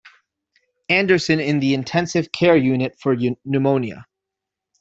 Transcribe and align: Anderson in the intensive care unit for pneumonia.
Anderson 0.89 1.39
in 1.39 1.59
the 1.59 1.75
intensive 1.75 2.31
care 2.31 2.57
unit 2.57 2.97
for 2.99 3.15
pneumonia. 3.45 4.07